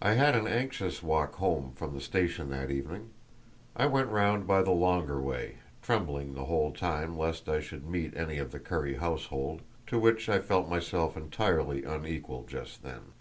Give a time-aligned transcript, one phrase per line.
[0.00, 3.10] I had an anxious walk home from the station that evening;
[3.76, 8.16] I went round by the longer way, trembling the whole time lest I should meet
[8.16, 13.12] any of the Currie household, to which I felt myself entirely unequal just then.